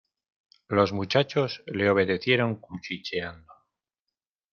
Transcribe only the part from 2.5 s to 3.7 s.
cuchicheando.